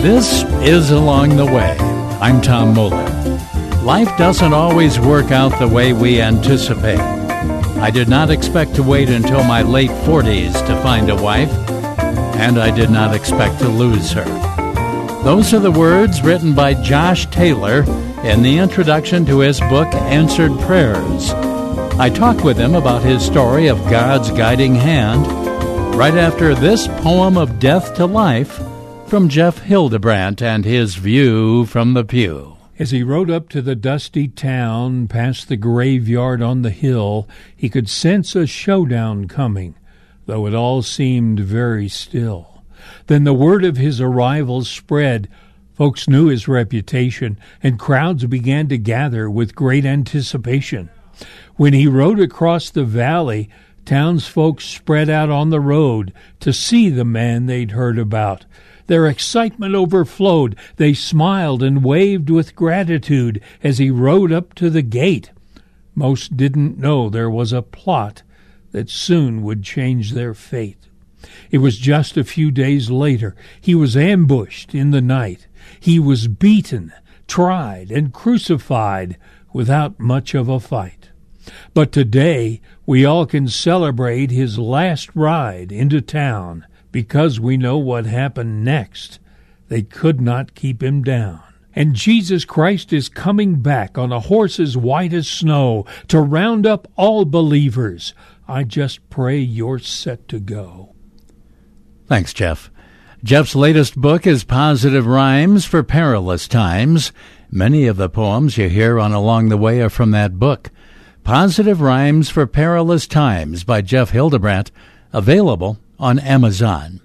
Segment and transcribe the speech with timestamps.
[0.00, 1.76] This is Along the Way.
[2.20, 3.04] I'm Tom Moeller.
[3.82, 7.00] Life doesn't always work out the way we anticipate.
[7.00, 11.50] I did not expect to wait until my late 40s to find a wife,
[12.38, 14.24] and I did not expect to lose her.
[15.24, 17.82] Those are the words written by Josh Taylor
[18.22, 21.32] in the introduction to his book, Answered Prayers.
[21.98, 25.26] I talked with him about his story of God's guiding hand
[25.96, 28.60] right after this poem of death to life
[29.08, 32.58] from Jeff Hildebrandt and his view from the pew.
[32.78, 37.70] As he rode up to the dusty town, past the graveyard on the hill, he
[37.70, 39.76] could sense a showdown coming,
[40.26, 42.62] though it all seemed very still.
[43.06, 45.26] Then the word of his arrival spread.
[45.72, 50.90] Folks knew his reputation, and crowds began to gather with great anticipation.
[51.56, 53.48] When he rode across the valley,
[53.86, 58.44] townsfolk spread out on the road to see the man they'd heard about.
[58.88, 60.56] Their excitement overflowed.
[60.76, 65.30] They smiled and waved with gratitude as he rode up to the gate.
[65.94, 68.22] Most didn't know there was a plot
[68.72, 70.88] that soon would change their fate.
[71.50, 73.36] It was just a few days later.
[73.60, 75.46] He was ambushed in the night.
[75.78, 76.92] He was beaten,
[77.26, 79.18] tried, and crucified
[79.52, 81.10] without much of a fight.
[81.74, 88.06] But today we all can celebrate his last ride into town because we know what
[88.06, 89.18] happened next.
[89.68, 91.42] They could not keep him down.
[91.74, 96.66] And Jesus Christ is coming back on a horse as white as snow to round
[96.66, 98.14] up all believers.
[98.48, 100.94] I just pray you're set to go.
[102.06, 102.70] Thanks, Jeff.
[103.22, 107.12] Jeff's latest book is Positive Rhymes for Perilous Times.
[107.50, 110.70] Many of the poems you hear on Along the Way are from that book.
[111.24, 114.70] Positive Rhymes for Perilous Times by Jeff Hildebrandt,
[115.12, 117.00] available on Amazon.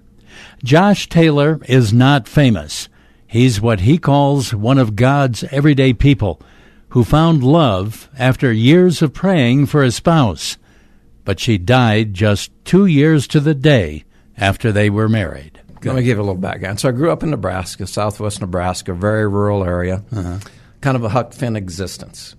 [0.62, 2.88] Josh Taylor is not famous.
[3.26, 6.40] He's what he calls one of God's everyday people
[6.90, 10.56] who found love after years of praying for a spouse.
[11.24, 14.04] But she died just two years to the day
[14.36, 15.60] after they were married.
[15.82, 16.80] Let me give you a little background.
[16.80, 20.38] So I grew up in Nebraska, southwest Nebraska, very rural area, uh-huh.
[20.80, 22.36] kind of a Huck Finn existence.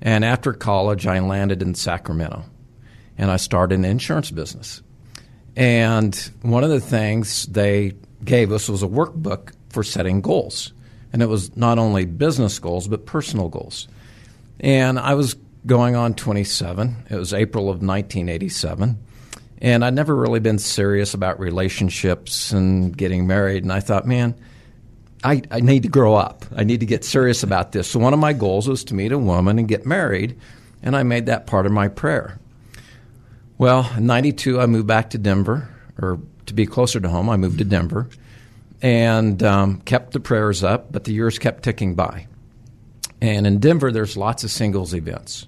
[0.00, 2.44] And after college, I landed in Sacramento,
[3.18, 4.82] and I started an insurance business.
[5.56, 7.94] And one of the things they
[8.24, 10.72] gave us was a workbook for setting goals.
[11.12, 13.88] And it was not only business goals, but personal goals.
[14.60, 17.06] And I was going on 27.
[17.10, 18.98] It was April of 1987.
[19.62, 23.62] And I'd never really been serious about relationships and getting married.
[23.62, 24.34] And I thought, man,
[25.22, 26.46] I, I need to grow up.
[26.56, 27.88] I need to get serious about this.
[27.88, 30.38] So one of my goals was to meet a woman and get married.
[30.82, 32.39] And I made that part of my prayer.
[33.60, 35.68] Well, in 92, I moved back to Denver,
[36.00, 38.08] or to be closer to home, I moved to Denver
[38.80, 42.26] and um, kept the prayers up, but the years kept ticking by.
[43.20, 45.46] And in Denver, there's lots of singles events.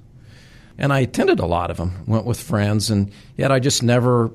[0.77, 4.31] And I attended a lot of them, went with friends, and yet I just never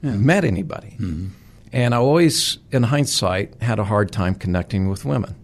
[0.00, 0.12] yeah.
[0.12, 0.92] met anybody.
[0.92, 1.26] Mm-hmm.
[1.74, 5.34] And I always, in hindsight, had a hard time connecting with women.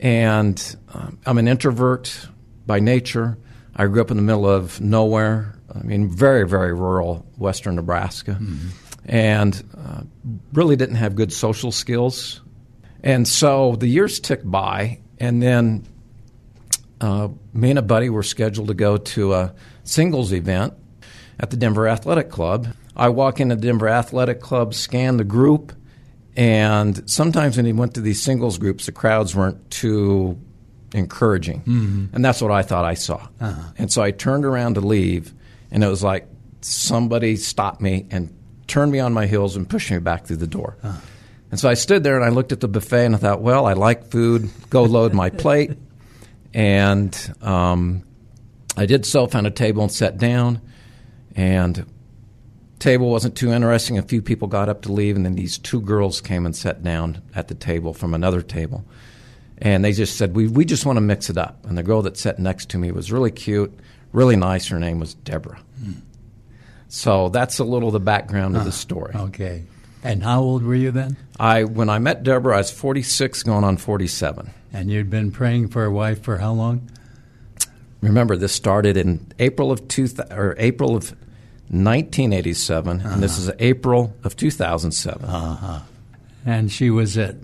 [0.00, 2.28] And um, I'm an introvert
[2.66, 3.36] by nature.
[3.74, 5.54] I grew up in the middle of nowhere.
[5.74, 8.68] I mean, very, very rural western Nebraska, mm-hmm.
[9.06, 10.02] and uh,
[10.52, 12.42] really didn't have good social skills.
[13.02, 15.84] And so the years ticked by, and then
[17.00, 20.74] uh, me and a buddy were scheduled to go to a singles event
[21.40, 22.68] at the Denver Athletic Club.
[22.94, 25.72] I walk into the Denver Athletic Club, scan the group,
[26.36, 30.38] and sometimes when he went to these singles groups, the crowds weren't too
[30.94, 31.60] encouraging.
[31.60, 32.06] Mm-hmm.
[32.14, 33.28] And that's what I thought I saw.
[33.40, 33.72] Uh-huh.
[33.78, 35.32] And so I turned around to leave,
[35.70, 36.26] and it was like
[36.60, 38.34] somebody stopped me and
[38.66, 40.76] turned me on my heels and pushed me back through the door.
[40.82, 40.98] Uh-huh.
[41.50, 43.66] And so I stood there and I looked at the buffet and I thought, well,
[43.66, 44.50] I like food.
[44.70, 45.72] Go load my plate.
[46.54, 48.04] And um,
[48.76, 50.62] I did so, found a table and sat down.
[51.36, 51.84] And
[52.78, 53.98] table wasn't too interesting.
[53.98, 56.82] A few people got up to leave, and then these two girls came and sat
[56.82, 58.84] down at the table from another table
[59.62, 61.64] and they just said we we just want to mix it up.
[61.64, 63.72] And the girl that sat next to me was really cute,
[64.12, 64.66] really nice.
[64.68, 65.60] Her name was Deborah.
[65.82, 65.92] Hmm.
[66.88, 69.14] So that's a little the background of the story.
[69.14, 69.62] Okay.
[70.04, 71.16] And how old were you then?
[71.38, 74.50] I when I met Deborah, I was 46, going on 47.
[74.72, 76.90] And you'd been praying for a wife for how long?
[78.00, 81.10] Remember, this started in April of two or April of
[81.68, 83.08] 1987, uh-huh.
[83.08, 83.52] and this uh-huh.
[83.52, 85.24] is April of 2007.
[85.24, 85.80] Uh-huh.
[86.44, 87.36] And she was it.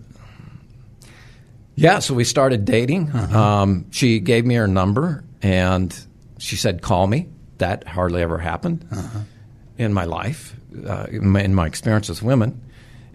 [1.79, 3.11] Yeah, so we started dating.
[3.11, 3.39] Uh-huh.
[3.39, 5.97] Um, she gave me her number, and
[6.39, 7.29] she said, "Call me."
[7.59, 9.21] That hardly ever happened uh-huh.
[9.79, 10.55] in my life,
[10.87, 12.61] uh, in, my, in, my, experience with women.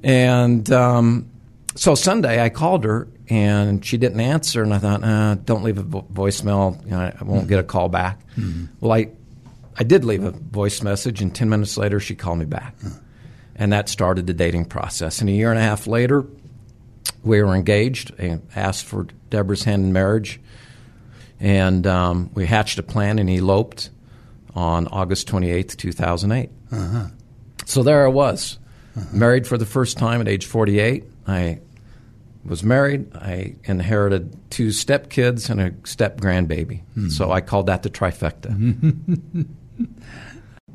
[0.03, 1.29] And um,
[1.75, 4.63] so Sunday, I called her, and she didn't answer.
[4.63, 6.81] And I thought, uh, "Don't leave a vo- voicemail.
[6.85, 7.49] You know, I won't mm-hmm.
[7.49, 8.65] get a call back." Mm-hmm.
[8.79, 9.09] Well, I
[9.77, 12.95] I did leave a voice message, and ten minutes later, she called me back, uh-huh.
[13.57, 15.19] and that started the dating process.
[15.19, 16.25] And a year and a half later
[17.23, 20.39] we were engaged and asked for Deborah's hand in marriage.
[21.39, 23.89] And um, we hatched a plan and eloped
[24.55, 26.49] on August 28th, 2008.
[26.71, 27.07] Uh-huh.
[27.65, 28.59] So there I was,
[28.95, 29.05] uh-huh.
[29.11, 31.05] married for the first time at age 48.
[31.27, 31.59] I
[32.45, 33.15] was married.
[33.15, 36.81] I inherited two stepkids and a step grandbaby.
[36.93, 37.09] Hmm.
[37.09, 38.49] So I called that the trifecta.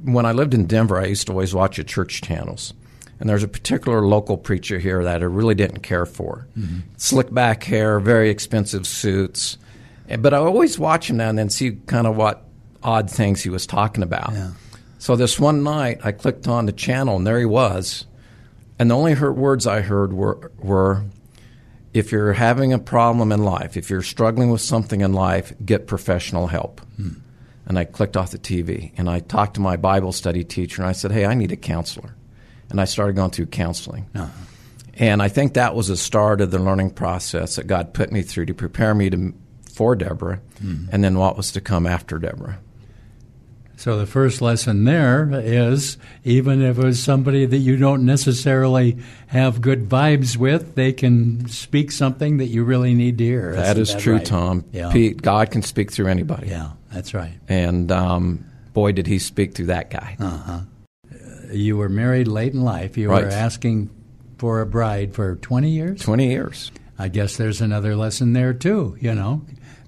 [0.02, 2.72] when I lived in Denver, I used to always watch the church channels.
[3.20, 6.46] And there's a particular local preacher here that I really didn't care for.
[6.56, 6.80] Mm-hmm.
[6.96, 9.58] Slick back hair, very expensive suits.
[10.18, 12.44] But I always watch him now and then see kind of what
[12.82, 14.32] odd things he was talking about.
[14.32, 14.52] Yeah.
[14.98, 18.06] So this one night, I clicked on the channel, and there he was.
[18.78, 21.04] And the only words I heard were, were
[21.92, 25.86] if you're having a problem in life, if you're struggling with something in life, get
[25.86, 26.80] professional help.
[26.96, 27.14] Hmm.
[27.66, 30.88] And I clicked off the TV and I talked to my Bible study teacher and
[30.88, 32.14] I said, Hey, I need a counselor
[32.70, 34.08] and I started going through counseling.
[34.14, 34.28] Uh-huh.
[34.94, 38.22] And I think that was the start of the learning process that God put me
[38.22, 39.32] through to prepare me to,
[39.72, 40.88] for Deborah, mm-hmm.
[40.90, 42.58] and then what was to come after Deborah.
[43.76, 48.98] So the first lesson there is even if it's somebody that you don't necessarily
[49.28, 53.54] have good vibes with, they can speak something that you really need to hear.
[53.54, 54.26] That is that true, right?
[54.26, 54.64] Tom.
[54.72, 54.90] Yeah.
[54.90, 56.48] Pete, God can speak through anybody.
[56.48, 57.38] Yeah, that's right.
[57.46, 60.16] And um, boy, did he speak through that guy.
[60.18, 60.60] Uh-huh
[61.50, 62.96] you were married late in life.
[62.96, 63.24] You right.
[63.24, 63.90] were asking
[64.38, 66.00] for a bride for 20 years?
[66.00, 66.70] 20 years.
[66.98, 68.96] I guess there's another lesson there, too.
[69.00, 69.42] You know,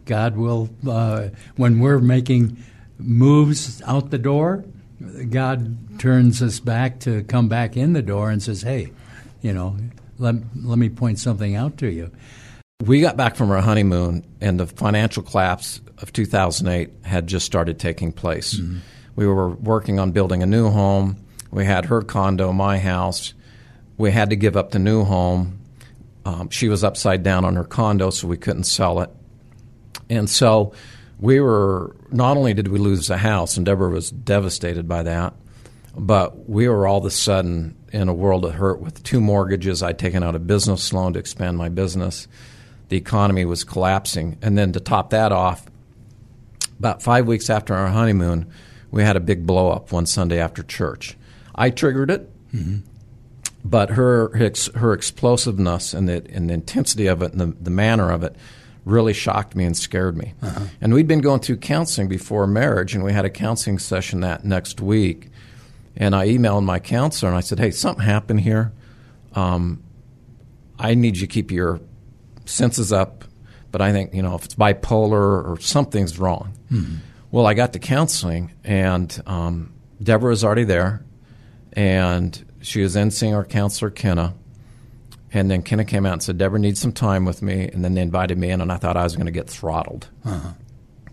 [0.04, 2.56] God will, uh, when we're making
[2.98, 4.64] moves out the door,
[5.30, 8.92] God turns us back to come back in the door and says, hey,
[9.40, 9.76] you know,
[10.18, 12.10] let, let me point something out to you.
[12.84, 17.78] We got back from our honeymoon, and the financial collapse of 2008 had just started
[17.78, 18.54] taking place.
[18.54, 18.78] Mm-hmm.
[19.16, 21.16] We were working on building a new home
[21.50, 23.34] we had her condo, my house.
[23.96, 25.60] We had to give up the new home.
[26.24, 29.10] Um, she was upside down on her condo, so we couldn't sell it.
[30.08, 30.72] And so
[31.18, 35.34] we were not only did we lose the house, and Deborah was devastated by that,
[35.96, 39.82] but we were all of a sudden in a world of hurt with two mortgages.
[39.82, 42.28] I'd taken out a business loan to expand my business.
[42.88, 44.38] The economy was collapsing.
[44.42, 45.66] And then to top that off,
[46.78, 48.50] about five weeks after our honeymoon,
[48.90, 51.16] we had a big blow up one Sunday after church.
[51.54, 52.78] I triggered it, mm-hmm.
[53.64, 58.10] but her her explosiveness and the, and the intensity of it and the, the manner
[58.10, 58.36] of it
[58.84, 60.34] really shocked me and scared me.
[60.42, 60.64] Uh-huh.
[60.80, 64.44] And we'd been going through counseling before marriage, and we had a counseling session that
[64.44, 65.28] next week.
[65.96, 68.72] And I emailed my counselor and I said, "Hey, something happened here.
[69.34, 69.82] Um,
[70.78, 71.80] I need you to keep your
[72.46, 73.24] senses up,
[73.70, 76.96] but I think you know if it's bipolar or something's wrong." Mm-hmm.
[77.30, 79.72] Well, I got to counseling, and um,
[80.02, 81.04] Deborah was already there,
[81.72, 84.34] and she was then seeing our counselor, Kenna.
[85.32, 87.68] And then Kenna came out and said, Deborah needs some time with me.
[87.68, 90.08] And then they invited me in, and I thought I was going to get throttled
[90.24, 90.52] uh-huh.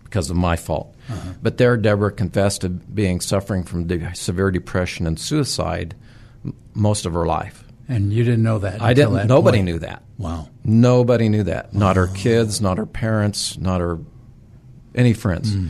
[0.02, 0.94] because of my fault.
[1.08, 1.34] Uh-huh.
[1.40, 5.94] But there, Deborah confessed to being suffering from de- severe depression and suicide
[6.44, 7.64] m- most of her life.
[7.88, 8.82] And you didn't know that?
[8.82, 9.14] I didn't.
[9.14, 9.66] That nobody point.
[9.66, 10.02] knew that.
[10.18, 10.48] Wow.
[10.64, 11.72] Nobody knew that.
[11.72, 14.00] Not her kids, not her parents, not her
[14.94, 15.54] any friends.
[15.54, 15.68] Mm.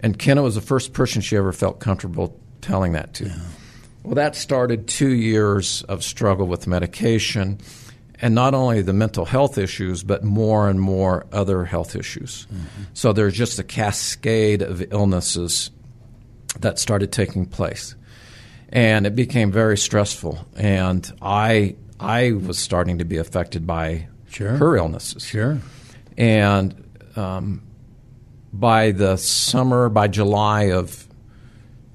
[0.00, 3.26] And Kenna was the first person she ever felt comfortable telling that to.
[3.26, 3.38] Yeah.
[4.02, 7.58] Well, that started two years of struggle with medication
[8.22, 12.46] and not only the mental health issues, but more and more other health issues.
[12.46, 12.82] Mm-hmm.
[12.92, 15.70] So there's just a cascade of illnesses
[16.60, 17.94] that started taking place.
[18.68, 20.46] And it became very stressful.
[20.56, 24.56] And I, I was starting to be affected by sure.
[24.56, 25.24] her illnesses.
[25.24, 25.58] Sure.
[26.16, 26.84] And
[27.16, 27.62] um,
[28.52, 31.06] by the summer, by July of,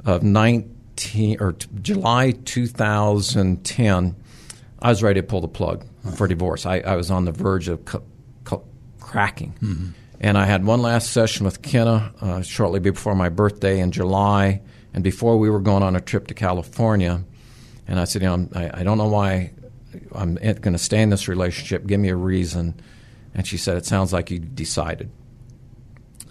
[0.06, 0.75] of 19,
[1.06, 4.16] 19 or t- July 2010,
[4.80, 5.86] I was ready to pull the plug
[6.16, 6.66] for divorce.
[6.66, 8.04] I, I, was on the verge of cu-
[8.44, 8.64] cu-
[9.00, 9.54] cracking.
[9.62, 9.88] Mm-hmm.
[10.20, 14.62] And I had one last session with Kenna uh, shortly before my birthday in July,
[14.94, 17.24] and before we were going on a trip to California.
[17.88, 19.52] And I said, you know, I, I don't know why
[20.14, 21.86] I'm going to stay in this relationship.
[21.86, 22.80] Give me a reason.
[23.34, 25.12] And she said, it sounds like you decided.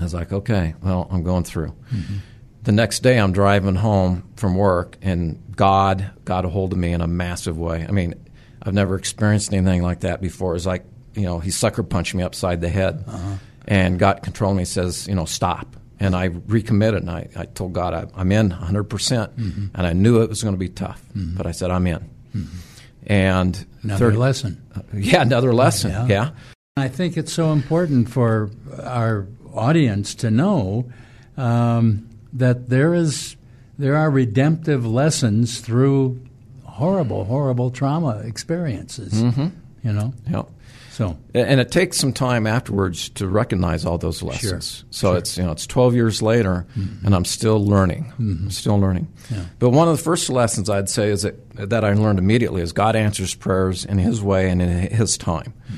[0.00, 1.75] I was like, okay, well, I'm going through.
[1.93, 2.16] Mm-hmm.
[2.64, 6.92] The next day, I'm driving home from work, and God got a hold of me
[6.92, 7.85] in a massive way.
[7.87, 8.14] I mean,
[8.62, 10.56] I've never experienced anything like that before.
[10.56, 13.37] It's like, you know, he sucker punched me upside the head uh-huh.
[13.68, 14.64] and got control of me.
[14.64, 15.76] Says, you know, stop.
[16.00, 18.88] And I recommitted, and I, I told God I, am in 100%.
[18.88, 19.66] percent mm-hmm.
[19.75, 21.37] And I knew it was going to be tough, mm-hmm.
[21.37, 22.11] but I said, I'm in.
[22.35, 22.59] Mm-hmm.
[23.06, 24.66] And another third, lesson.
[24.75, 25.90] Uh, yeah, another lesson.
[25.90, 26.06] Yeah.
[26.06, 26.30] yeah.
[26.78, 28.50] I think it's so important for
[28.83, 30.90] our audience to know
[31.37, 33.37] um, that there is
[33.79, 36.21] there are redemptive lessons through
[36.64, 39.14] horrible, horrible trauma experiences.
[39.14, 39.49] Mm-hmm.
[39.83, 40.14] You know.
[40.29, 40.43] Yeah.
[40.91, 44.76] So and it takes some time afterwards to recognize all those lessons.
[44.79, 44.87] Sure.
[44.91, 45.19] So sure.
[45.19, 47.05] it's you know it's 12 years later, mm-hmm.
[47.05, 48.12] and I'm still learning.
[48.19, 48.49] Mm-hmm.
[48.50, 49.09] still learning.
[49.29, 49.45] Yeah.
[49.59, 52.73] But one of the first lessons I'd say is that that I learned immediately is
[52.73, 55.53] God answers prayers in His way and in His time.
[55.67, 55.75] Mm-hmm.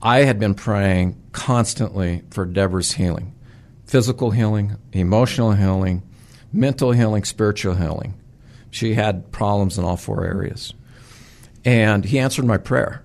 [0.00, 3.34] I had been praying constantly for Deborah's healing,
[3.92, 6.02] physical healing, emotional healing,
[6.52, 8.14] mental healing, spiritual healing.
[8.70, 10.72] She had problems in all four areas,
[11.64, 13.04] and He answered my prayer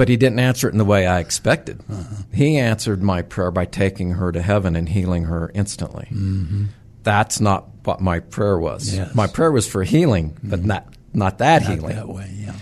[0.00, 1.78] but he didn't answer it in the way I expected.
[1.86, 2.22] Uh-huh.
[2.32, 6.08] He answered my prayer by taking her to heaven and healing her instantly.
[6.10, 6.64] Mm-hmm.
[7.02, 8.96] That's not what my prayer was.
[8.96, 9.14] Yes.
[9.14, 10.68] My prayer was for healing, but mm-hmm.
[10.68, 11.96] not not that not healing.
[11.96, 12.54] That way, yeah.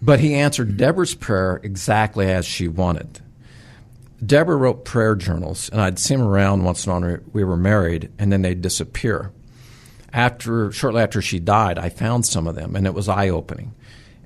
[0.00, 3.20] But he answered Deborah's prayer exactly as she wanted.
[4.24, 7.18] Deborah wrote prayer journals, and I'd see them around once in a while.
[7.32, 9.32] We were married, and then they'd disappear.
[10.12, 13.74] After shortly after she died, I found some of them, and it was eye opening.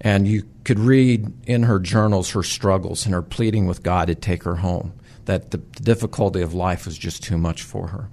[0.00, 4.14] And you could read in her journals her struggles and her pleading with God to
[4.14, 4.92] take her home,
[5.26, 8.08] that the difficulty of life was just too much for her.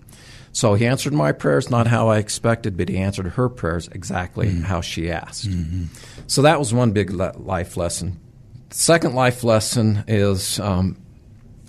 [0.53, 4.47] So he answered my prayers not how I expected, but he answered her prayers exactly
[4.47, 4.63] mm-hmm.
[4.63, 5.49] how she asked.
[5.49, 5.85] Mm-hmm.
[6.27, 8.19] So that was one big le- life lesson.
[8.69, 10.97] second life lesson is, um,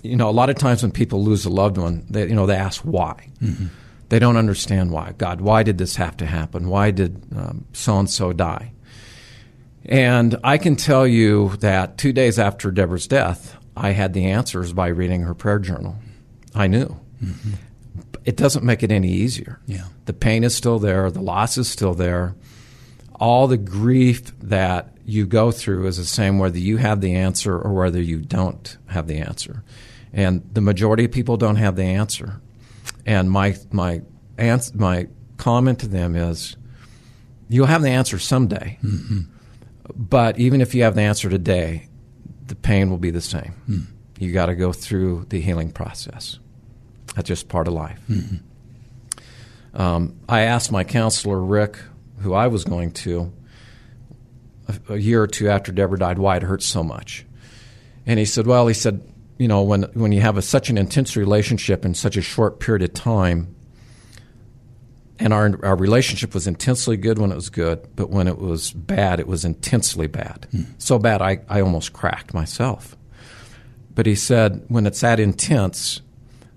[0.03, 2.45] you know, a lot of times when people lose a loved one, they, you know,
[2.45, 3.29] they ask why.
[3.41, 3.67] Mm-hmm.
[4.09, 5.13] They don't understand why.
[5.17, 6.67] God, why did this have to happen?
[6.67, 7.23] Why did
[7.73, 8.73] so and so die?
[9.85, 14.71] And I can tell you that two days after Deborah's death, I had the answers
[14.71, 15.95] by reading her prayer journal.
[16.53, 16.99] I knew.
[17.23, 17.53] Mm-hmm.
[18.23, 19.59] It doesn't make it any easier.
[19.65, 19.85] Yeah.
[20.05, 22.35] The pain is still there, the loss is still there.
[23.15, 27.57] All the grief that you go through is the same whether you have the answer
[27.57, 29.63] or whether you don't have the answer.
[30.13, 32.41] And the majority of people don't have the answer.
[33.05, 34.01] And my my
[34.37, 36.55] ans- my comment to them is
[37.49, 38.77] you'll have the answer someday.
[38.83, 39.33] Mm-hmm
[39.95, 41.87] but even if you have the answer today,
[42.47, 43.53] the pain will be the same.
[43.69, 43.85] Mm.
[44.19, 46.39] You got to go through the healing process.
[47.15, 47.99] That's just part of life.
[48.09, 49.79] Mm-hmm.
[49.79, 51.77] Um, I asked my counselor, Rick,
[52.19, 53.33] who I was going to,
[54.67, 57.25] a, a, year or two after Deborah died, why it hurts so much.
[58.05, 59.01] And he said, Well, he said,
[59.43, 62.61] you know, when, when you have a, such an intense relationship in such a short
[62.61, 63.53] period of time,
[65.19, 68.71] and our our relationship was intensely good when it was good, but when it was
[68.71, 70.47] bad, it was intensely bad.
[70.53, 70.67] Mm.
[70.77, 72.95] So bad, I, I almost cracked myself.
[73.93, 75.99] But he said, when it's that intense,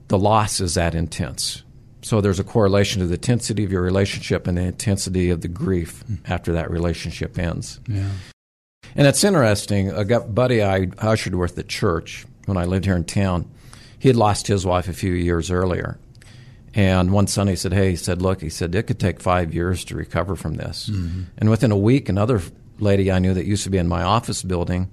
[0.07, 1.65] the loss is that intense.
[2.03, 5.49] So there's a correlation to the intensity of your relationship and the intensity of the
[5.49, 6.21] grief mm.
[6.25, 7.81] after that relationship ends.
[7.89, 8.11] Yeah.
[8.95, 9.91] And it's interesting.
[9.91, 13.51] A buddy I ushered with at church when I lived here in town,
[13.99, 15.99] he had lost his wife a few years earlier.
[16.75, 19.55] And one Sunday he said, Hey, he said, look, he said, it could take five
[19.55, 20.91] years to recover from this.
[20.91, 21.23] Mm-hmm.
[21.39, 22.43] And within a week, another
[22.79, 24.91] lady I knew that used to be in my office building,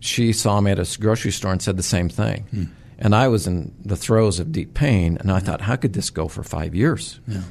[0.00, 2.46] she saw me at a grocery store and said the same thing.
[2.54, 2.70] Mm.
[3.00, 6.10] And I was in the throes of deep pain, and I thought, how could this
[6.10, 7.18] go for five years?
[7.26, 7.42] Yeah.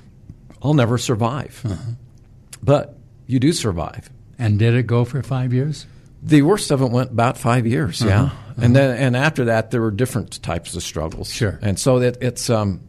[0.62, 1.62] I'll never survive.
[1.66, 1.92] Uh-huh.
[2.62, 4.10] But you do survive.
[4.38, 5.86] And did it go for five years?
[6.22, 8.10] The worst of it went about five years, uh-huh.
[8.10, 8.22] yeah.
[8.24, 8.36] Uh-huh.
[8.62, 11.32] And then, and after that, there were different types of struggles.
[11.32, 11.58] Sure.
[11.62, 12.82] And so it, it's um,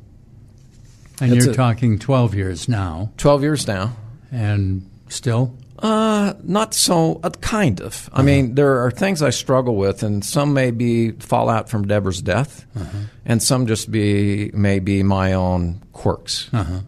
[1.20, 3.12] and it's you're a, talking 12 years now.
[3.18, 3.96] 12 years now.
[4.32, 5.56] And still?
[5.78, 8.08] Uh, not so, uh, kind of.
[8.12, 8.20] Uh-huh.
[8.20, 12.20] I mean, there are things I struggle with, and some may be fallout from Deborah's
[12.20, 12.99] death, uh-huh.
[13.25, 16.50] and some just be maybe my own quirks.
[16.52, 16.80] Uh-huh.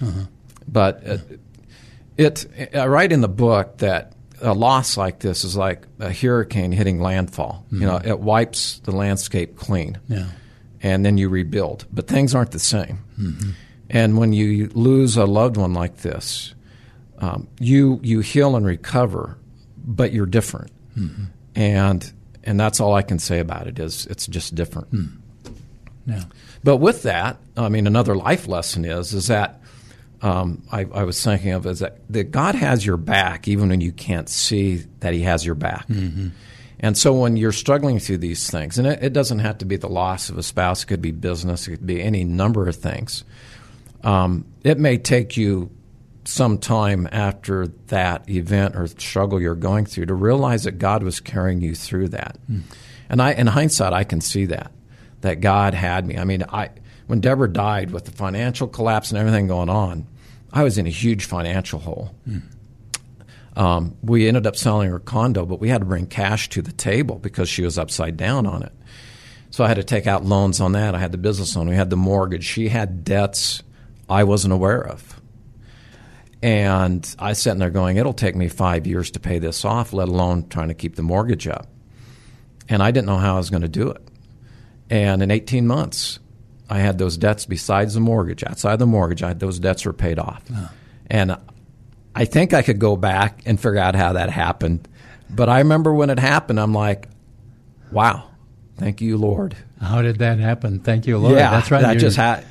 [0.00, 0.20] Uh-huh.
[0.68, 1.40] But it,
[2.16, 6.72] it, I write in the book that a loss like this is like a hurricane
[6.72, 7.64] hitting landfall.
[7.66, 7.80] Mm-hmm.
[7.80, 9.98] You know, it wipes the landscape clean.
[10.08, 10.26] Yeah
[10.82, 11.86] and then you rebuild.
[11.92, 13.04] But things aren't the same.
[13.18, 13.50] Mm-hmm.
[13.90, 16.54] And when you lose a loved one like this,
[17.18, 19.36] um, you you heal and recover,
[19.76, 20.70] but you're different.
[20.96, 21.24] Mm-hmm.
[21.56, 22.12] And
[22.44, 24.90] and that's all I can say about it is it's just different.
[24.92, 25.16] Mm.
[26.06, 26.24] Yeah.
[26.64, 29.59] But with that, I mean, another life lesson is is that
[30.22, 33.80] um, I, I, was thinking of is that, that God has your back even when
[33.80, 35.88] you can't see that He has your back.
[35.88, 36.28] Mm-hmm.
[36.80, 39.76] And so when you're struggling through these things, and it, it, doesn't have to be
[39.76, 42.76] the loss of a spouse, it could be business, it could be any number of
[42.76, 43.24] things.
[44.02, 45.70] Um, it may take you
[46.24, 51.20] some time after that event or struggle you're going through to realize that God was
[51.20, 52.38] carrying you through that.
[52.50, 52.62] Mm.
[53.08, 54.70] And I, in hindsight, I can see that
[55.20, 56.16] that God had me.
[56.16, 56.70] I mean, I
[57.06, 60.06] when Deborah died with the financial collapse and everything going on,
[60.52, 62.14] I was in a huge financial hole.
[62.28, 62.42] Mm.
[63.56, 66.72] Um, we ended up selling her condo, but we had to bring cash to the
[66.72, 68.72] table because she was upside down on it.
[69.50, 70.94] So I had to take out loans on that.
[70.94, 71.68] I had the business loan.
[71.68, 72.44] We had the mortgage.
[72.44, 73.62] She had debts
[74.08, 75.20] I wasn't aware of.
[76.42, 79.92] And I sat in there going, it'll take me five years to pay this off,
[79.92, 81.68] let alone trying to keep the mortgage up.
[82.68, 84.02] And I didn't know how I was going to do it.
[84.90, 86.18] And in 18 months,
[86.68, 88.44] I had those debts besides the mortgage.
[88.44, 90.42] Outside the mortgage, I had those debts were paid off.
[91.08, 91.36] And
[92.14, 94.86] I think I could go back and figure out how that happened.
[95.28, 97.08] But I remember when it happened, I'm like,
[97.92, 98.28] wow,
[98.78, 99.56] thank you, Lord.
[99.80, 100.80] How did that happen?
[100.80, 101.36] Thank you, Lord.
[101.36, 101.82] Yeah, that's right.
[101.82, 102.42] That just ha-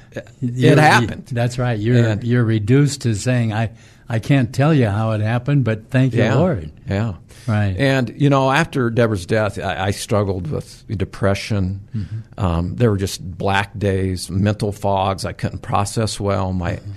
[0.41, 1.27] it happened.
[1.27, 1.77] that's right.
[1.77, 3.71] You're and, you're reduced to saying I
[4.11, 6.71] I can't tell you how it happened, but thank you, Lord.
[6.89, 7.15] Yeah.
[7.47, 7.75] Right.
[7.77, 11.87] And you know, after Deborah's death, I, I struggled with depression.
[11.95, 12.43] Mm-hmm.
[12.43, 15.25] Um, there were just black days, mental fogs.
[15.25, 16.53] I couldn't process well.
[16.53, 16.91] My mm-hmm.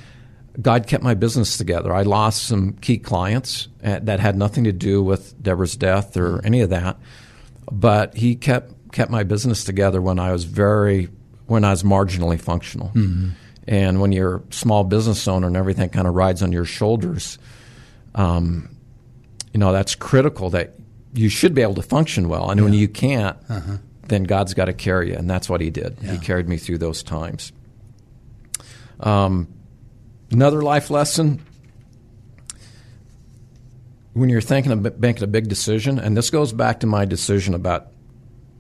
[0.63, 1.95] God kept my business together.
[1.95, 6.39] I lost some key clients uh, that had nothing to do with Deborah's death or
[6.39, 6.47] mm-hmm.
[6.47, 6.97] any of that,
[7.71, 11.09] but He kept kept my business together when I was very
[11.47, 12.89] when I was marginally functional.
[12.89, 13.31] Mm-hmm.
[13.67, 17.39] And when you're a small business owner and everything kind of rides on your shoulders,
[18.15, 18.77] um,
[19.53, 20.51] you know that's critical.
[20.51, 20.75] That
[21.15, 22.65] you should be able to function well, and yeah.
[22.65, 23.77] when you can't, uh-huh.
[24.09, 25.97] then God's got to carry you, and that's what He did.
[26.03, 26.13] Yeah.
[26.13, 27.53] He carried me through those times.
[29.01, 29.49] Um,
[30.31, 31.41] another life lesson
[34.15, 37.55] when you're thinking of making a big decision, and this goes back to my decision
[37.55, 37.89] about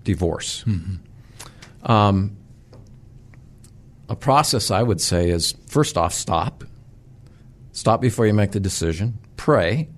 [0.04, 0.64] divorce.
[0.66, 1.90] Mm-hmm.
[1.90, 2.36] Um,
[4.12, 6.64] a process I would say is first off, stop.
[7.72, 9.18] Stop before you make the decision.
[9.38, 9.88] Pray.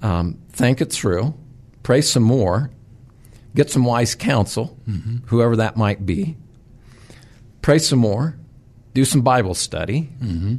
[0.00, 1.34] Um, think it through.
[1.82, 2.70] Pray some more.
[3.54, 5.26] Get some wise counsel, mm-hmm.
[5.26, 6.38] whoever that might be.
[7.60, 8.38] Pray some more.
[8.94, 10.08] Do some Bible study.
[10.22, 10.56] Mm-hmm.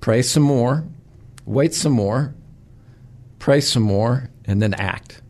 [0.00, 0.86] Pray some more.
[1.44, 2.36] Wait some more.
[3.40, 5.20] Pray some more, and then act.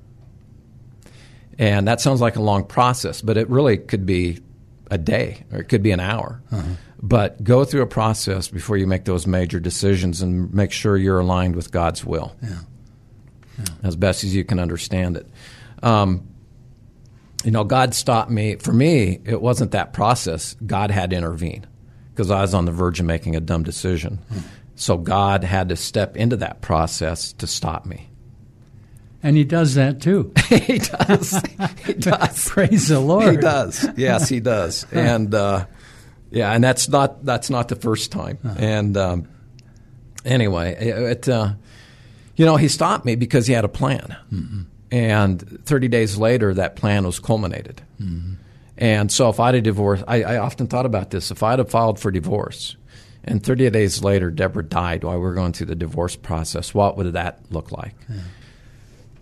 [1.59, 4.41] And that sounds like a long process, but it really could be
[4.91, 6.43] a day or it could be an hour.
[6.51, 6.63] Uh-huh.
[7.03, 11.21] But go through a process before you make those major decisions and make sure you're
[11.21, 12.61] aligned with God's will yeah.
[13.59, 13.65] Yeah.
[13.83, 15.27] as best as you can understand it.
[15.83, 16.29] Um,
[17.45, 18.57] you know, God stopped me.
[18.57, 20.57] For me, it wasn't that process.
[20.65, 21.67] God had to intervene
[22.11, 24.21] because I was on the verge of making a dumb decision.
[24.31, 24.39] Hmm.
[24.77, 28.09] So God had to step into that process to stop me.
[29.25, 30.35] And he does that too.
[30.49, 31.43] he does.
[31.87, 32.47] He does.
[32.47, 33.37] Praise the Lord.
[33.37, 33.89] He does.
[33.97, 34.87] Yes, he does.
[34.93, 35.65] and uh,
[36.31, 38.39] yeah, and that's not that's not the first time.
[38.45, 38.55] Uh-huh.
[38.59, 39.29] And um,
[40.27, 41.55] anyway, it, uh,
[42.37, 44.15] you know he stopped me because he had a plan.
[44.31, 44.61] Mm-hmm.
[44.91, 47.83] And 30 days later, that plan was culminated.
[48.01, 48.35] Mm-hmm.
[48.77, 51.31] And so, if I'd have divorced, I, I often thought about this.
[51.31, 52.77] If I'd have filed for divorce,
[53.25, 56.97] and 30 days later, Deborah died while we were going through the divorce process, what
[56.97, 57.95] would that look like?
[58.09, 58.17] Yeah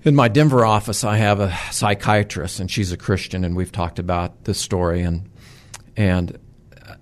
[0.04, 3.98] in my Denver office, I have a psychiatrist, and she's a Christian, and we've talked
[3.98, 5.02] about this story.
[5.02, 5.30] and
[5.96, 6.38] And
[6.86, 6.94] uh,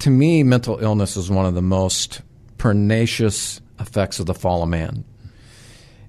[0.00, 2.20] to me, mental illness is one of the most
[2.58, 5.04] pernicious effects of the fall of man.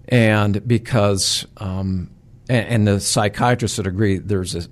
[0.08, 2.12] And because, um,
[2.50, 4.68] and, and, the psychiatrists would agree, there's a,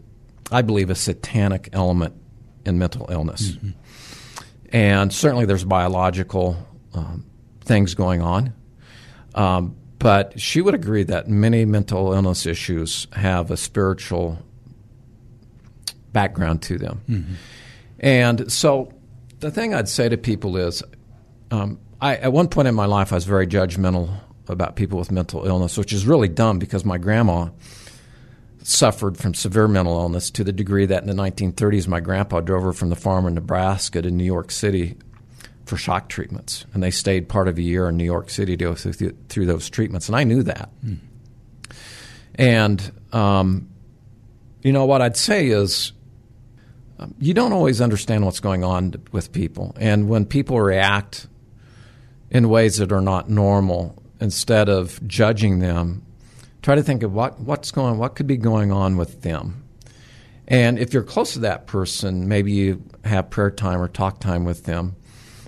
[0.51, 2.13] I believe, a satanic element
[2.65, 3.51] in mental illness.
[3.51, 3.69] Mm-hmm.
[4.69, 6.57] And certainly there's biological
[6.93, 7.25] um,
[7.61, 8.53] things going on.
[9.33, 14.37] Um, but she would agree that many mental illness issues have a spiritual
[16.11, 17.01] background to them.
[17.09, 17.33] Mm-hmm.
[18.01, 18.91] And so
[19.39, 20.83] the thing I'd say to people is
[21.51, 24.13] um, I, at one point in my life, I was very judgmental
[24.49, 27.47] about people with mental illness, which is really dumb because my grandma
[28.61, 32.63] suffered from severe mental illness to the degree that in the 1930s, my grandpa drove
[32.63, 34.97] her from the farm in Nebraska to New York City
[35.65, 38.63] for shock treatments, and they stayed part of a year in New York City to
[38.65, 40.69] go through, through those treatments, and I knew that.
[40.85, 40.97] Mm.
[42.35, 43.69] And um,
[44.61, 45.93] you know what I'd say is,
[46.99, 51.27] um, you don't always understand what's going on with people, and when people react
[52.29, 56.03] in ways that are not normal, instead of judging them,
[56.61, 59.63] try to think of what what's going, what could be going on with them.
[60.45, 64.43] And if you're close to that person, maybe you have prayer time or talk time
[64.43, 64.97] with them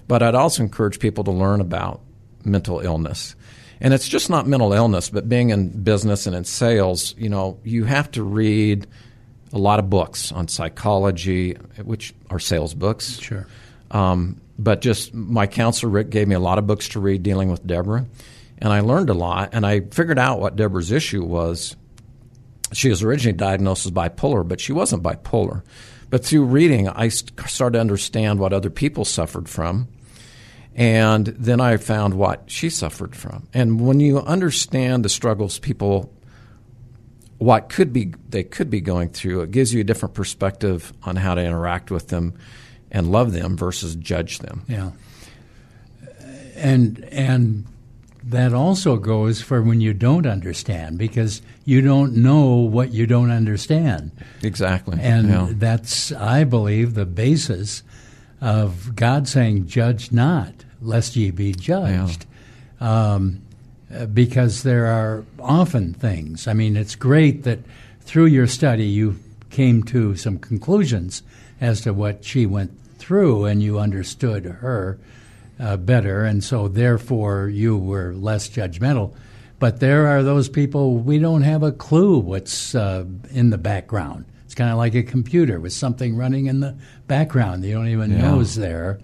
[0.08, 2.02] But I'd also encourage people to learn about
[2.44, 3.36] mental illness.
[3.82, 7.60] And it's just not mental illness, but being in business and in sales, you know,
[7.64, 8.88] you have to read
[9.52, 13.20] a lot of books on psychology, which are sales books.
[13.20, 13.48] Sure.
[13.92, 17.50] Um, but just my counselor Rick gave me a lot of books to read dealing
[17.50, 18.06] with Deborah,
[18.60, 19.50] and I learned a lot.
[19.54, 21.76] And I figured out what Deborah's issue was.
[22.74, 25.64] She was originally diagnosed as bipolar, but she wasn't bipolar.
[26.10, 29.88] But through reading, I started to understand what other people suffered from.
[30.76, 33.48] And then I found what she suffered from.
[33.54, 36.12] And when you understand the struggles people
[37.38, 41.16] what could be they could be going through, it gives you a different perspective on
[41.16, 42.34] how to interact with them
[42.92, 44.64] and love them versus judge them.
[44.68, 44.92] Yeah.
[46.56, 47.66] And and
[48.24, 53.32] that also goes for when you don't understand because you don't know what you don't
[53.32, 54.12] understand.
[54.42, 54.98] Exactly.
[55.02, 55.48] And yeah.
[55.52, 57.84] that's I believe the basis
[58.42, 62.26] of God saying judge not lest ye be judged.
[62.82, 63.14] Yeah.
[63.14, 63.42] Um,
[64.14, 66.48] because there are often things.
[66.48, 67.60] I mean, it's great that
[68.02, 69.18] through your study you
[69.50, 71.24] came to some conclusions
[71.62, 75.00] as to what she went through and you understood her
[75.60, 79.14] uh, better, and so therefore you were less judgmental.
[79.60, 84.26] But there are those people we don't have a clue what's uh, in the background.
[84.44, 86.76] It's kind of like a computer with something running in the
[87.08, 88.22] background you don't even Yeah.
[88.22, 89.00] know is there.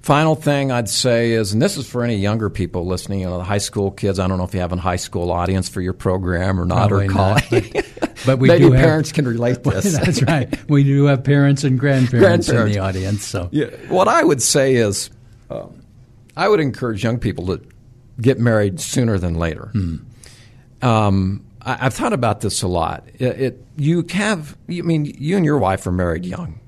[0.00, 3.38] Final thing I'd say is, and this is for any younger people listening, you know,
[3.38, 4.18] the high school kids.
[4.18, 6.88] I don't know if you have a high school audience for your program or not,
[6.88, 7.72] Probably or not, college.
[7.72, 9.96] but, but we Maybe do have parents can relate to this.
[9.96, 10.52] That's right.
[10.68, 13.24] We do have parents and grandparents, in the audience.
[13.24, 13.66] So Yeah.
[13.88, 15.08] What I would say is,
[15.50, 15.82] um,
[16.36, 17.60] I would encourage young people to
[18.20, 19.70] get married sooner than later.
[20.82, 23.06] Um, I, I've thought about this a lot.
[23.20, 26.58] It, it you have, I mean, you and your wife are married young.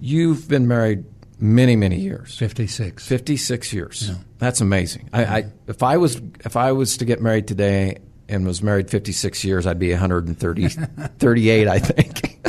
[0.00, 1.04] You've been married
[1.38, 2.38] many, many years.
[2.38, 3.06] fifty six.
[3.06, 4.10] 56 years.
[4.38, 5.08] That's amazing.
[5.12, 8.90] I, I if I was if I was to get married today and was married
[8.90, 10.68] 56 years, I'd be 130
[11.18, 12.40] 38, I think.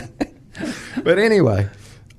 [1.03, 1.69] but anyway,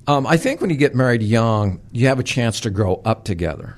[0.07, 3.25] um, I think when you get married young, you have a chance to grow up
[3.25, 3.75] together.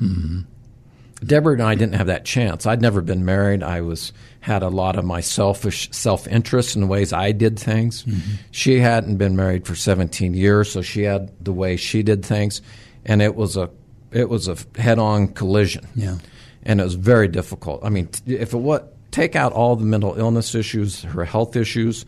[1.23, 2.65] Deborah and I didn't have that chance.
[2.65, 3.61] I'd never been married.
[3.63, 7.59] I was had a lot of my selfish self interest in the ways I did
[7.59, 8.03] things.
[8.03, 8.31] Mm-hmm.
[8.49, 12.61] She hadn't been married for 17 years, so she had the way she did things,
[13.05, 13.69] and it was a
[14.11, 15.87] it was a head on collision.
[15.95, 16.17] Yeah.
[16.63, 17.83] and it was very difficult.
[17.83, 22.05] I mean, if it what take out all the mental illness issues, her health issues,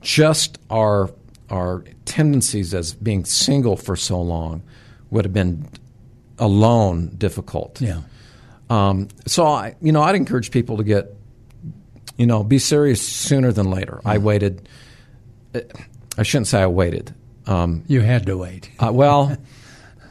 [0.00, 1.10] just our
[1.50, 4.62] our tendencies as being single for so long
[5.10, 5.66] would have been
[6.38, 7.80] alone difficult.
[7.80, 8.02] Yeah.
[8.70, 11.14] Um, so I, you know, I'd encourage people to get,
[12.16, 14.00] you know, be serious sooner than later.
[14.04, 14.68] I waited.
[16.16, 17.14] I shouldn't say I waited.
[17.46, 18.70] Um, You had to wait.
[18.78, 19.36] uh, well,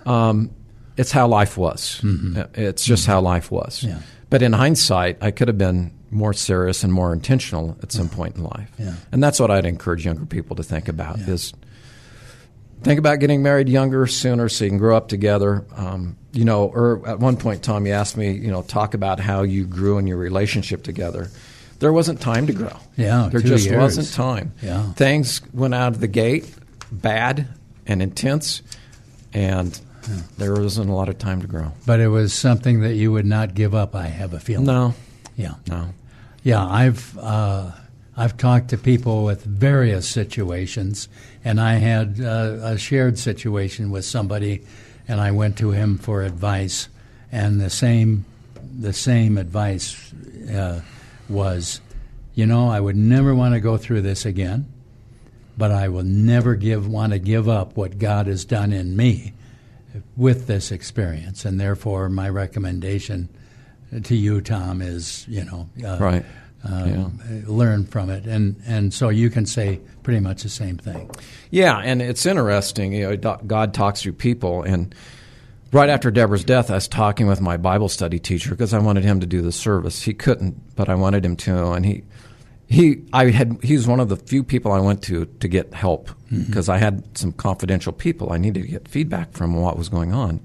[0.05, 0.49] um,
[0.95, 2.01] it's how life was.
[2.03, 3.83] Uh, It's just how life was.
[3.83, 3.99] Yeah.
[4.29, 8.35] But in hindsight, I could have been more serious and more intentional at some point
[8.37, 8.71] in life.
[8.79, 8.93] Yeah.
[9.11, 11.53] And that's what I'd encourage younger people to think about is
[12.83, 15.65] think about getting married younger, sooner, so you can grow up together.
[15.75, 19.19] Um, you know, or at one point, Tom, you asked me, you know, talk about
[19.19, 21.29] how you grew in your relationship together.
[21.79, 22.75] There wasn't time to grow.
[22.95, 23.77] Yeah, there just years.
[23.77, 24.53] wasn't time.
[24.61, 24.91] Yeah.
[24.93, 26.51] things went out of the gate
[26.91, 27.47] bad
[27.85, 28.61] and intense,
[29.33, 29.79] and
[30.37, 31.71] there wasn't a lot of time to grow.
[31.85, 34.65] But it was something that you would not give up, I have a feeling.
[34.65, 34.93] No,
[35.35, 35.55] Yeah.
[35.67, 35.89] no.
[36.43, 37.71] Yeah, I've uh,
[38.19, 41.07] I've talked to people with various situations,
[41.45, 44.63] and I had uh, a shared situation with somebody,
[45.07, 46.89] and I went to him for advice,
[47.31, 48.25] and the same
[48.79, 50.11] the same advice
[50.51, 50.81] uh,
[51.29, 51.79] was,
[52.35, 54.65] you know, I would never want to go through this again,
[55.57, 59.33] but I will never give want to give up what God has done in me
[60.15, 63.29] with this experience, and therefore my recommendation
[64.03, 66.25] to you, Tom, is you know uh, Right.
[66.63, 71.09] Um, learn from it, and and so you can say pretty much the same thing.
[71.51, 72.93] Yeah, and it's interesting.
[72.93, 74.93] You know, God talks through people, and
[75.71, 79.03] right after Deborah's death, I was talking with my Bible study teacher because I wanted
[79.03, 80.01] him to do the service.
[80.01, 82.03] He couldn't, but I wanted him to, and he.
[82.69, 83.59] He, I had.
[83.63, 86.77] He was one of the few people I went to to get help because I
[86.79, 90.41] had some confidential people I needed to get feedback from what was going on.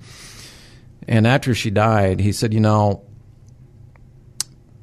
[1.08, 3.02] And after she died, he said, "You know,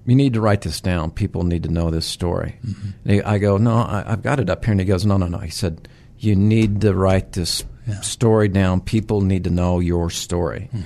[0.10, 1.12] you need to write this down.
[1.12, 2.58] People need to know this story.
[2.66, 3.10] Mm-hmm.
[3.10, 4.72] He- I go, no, I, I've got it up here.
[4.72, 5.38] And he goes, no, no, no.
[5.38, 8.02] He said, you need to write this Yeah.
[8.02, 8.82] story down.
[8.82, 10.70] People need to know your story.
[10.72, 10.82] Hmm.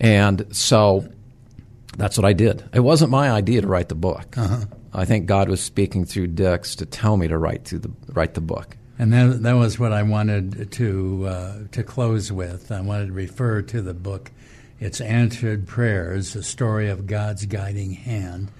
[0.00, 1.08] And so
[1.96, 2.64] that's what I did.
[2.72, 4.36] It wasn't my idea to write the book.
[4.36, 4.64] Uh-huh.
[4.92, 8.34] I think God was speaking through Dix to tell me to write through the write
[8.34, 8.76] the book.
[8.98, 12.70] And that, that was what I wanted to uh, to close with.
[12.70, 14.30] I wanted to refer to the book
[14.80, 18.50] It's Answered Prayers, a story of God's guiding hand,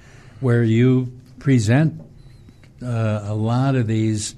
[0.40, 2.00] where you present
[2.82, 4.34] uh, a lot of these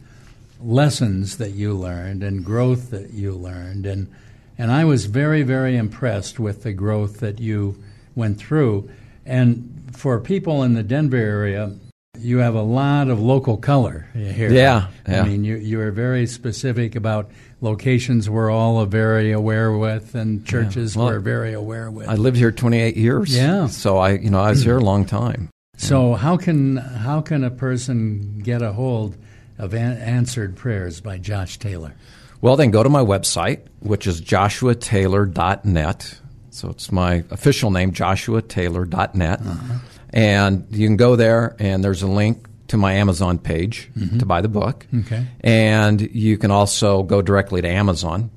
[0.60, 3.86] lessons that you learned and growth that you learned.
[3.86, 4.10] And,
[4.56, 7.82] and I was very, very impressed with the growth that you
[8.14, 8.88] went through.
[9.26, 11.76] And for people in the Denver area,
[12.18, 14.50] you have a lot of local color here.
[14.50, 15.22] Yeah, yeah.
[15.22, 20.44] I mean, you you are very specific about locations we're all very aware with, and
[20.46, 21.02] churches Yeah.
[21.02, 22.08] Well, we're very aware with.
[22.08, 23.34] I lived here 28 years.
[23.36, 23.66] Yeah.
[23.68, 25.50] So I, you know, I was here a long time.
[25.76, 29.16] so how can how can a person get a hold
[29.58, 31.94] of an- answered prayers by Josh Taylor?
[32.42, 36.20] Well, then go to my website, which is joshuataylor.net.
[36.50, 39.40] So it's my official name, joshuataylor.net.
[39.40, 39.74] Uh-huh.
[40.10, 44.40] And you can go there, and there's a link to my Amazon page to buy
[44.40, 44.86] the book.
[45.00, 45.26] Okay.
[45.40, 48.30] And you can also go directly to Amazon.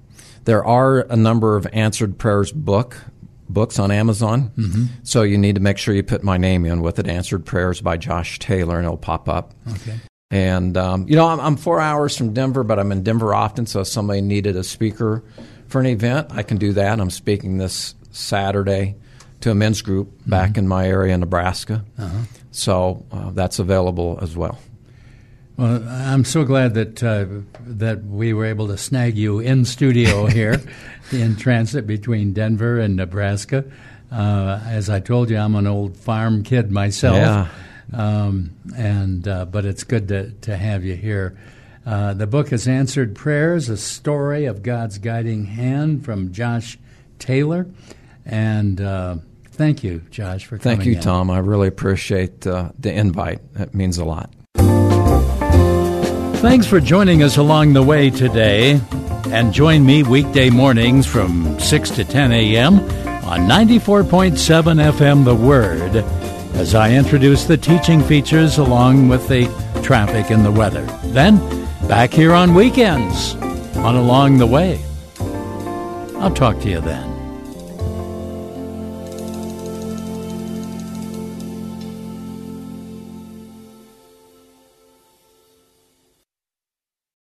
[0.46, 2.98] There are a number of answered prayers book
[3.50, 4.52] books on Amazon.
[5.04, 7.82] So you need to make sure you put my name in with it, Answered Prayers
[7.82, 9.54] by Josh Taylor, and it'll pop up.
[9.68, 10.00] Okay.
[10.32, 13.65] And um, you know, I'm, I'm four hours from Denver, but I'm in Denver often.
[13.65, 15.24] So if somebody needed a speaker
[15.68, 17.00] for an event, I can do that.
[17.00, 18.96] I'm speaking this Saturday
[19.41, 21.84] to a men's group back in my area in Nebraska.
[22.52, 24.60] So uh, that's available as well.
[25.58, 27.25] Well, I'm so glad that uh,
[27.65, 30.62] that we were able to snag you in studio here
[31.12, 33.65] in transit between Denver and Nebraska.
[34.12, 37.47] Uh, as I told you, I'm an old farm kid myself, Yeah.
[37.93, 41.38] um, and uh, but it's good to to have you here.
[41.86, 46.80] Uh, the book is Answered Prayers: A Story of God's Guiding Hand from Josh
[47.19, 47.67] Taylor,
[48.25, 49.17] and uh,
[49.60, 50.78] thank you, Josh, for coming.
[50.78, 51.02] Thank you, in.
[51.02, 51.30] Tom.
[51.30, 53.54] I really appreciate uh, the invite.
[53.56, 54.34] That means a lot.
[56.38, 58.80] Thanks for joining us along the way today.
[59.28, 62.80] And join me weekday mornings from 6 to 10 a.m.
[63.26, 64.32] on 94.7
[64.91, 65.98] FM The Word
[66.56, 69.43] as I introduce the teaching features along with the
[69.84, 70.86] traffic and the weather.
[71.12, 71.38] Then,
[71.88, 73.36] back here on weekends
[73.76, 74.82] on Along the Way.
[76.17, 77.09] I'll talk to you then.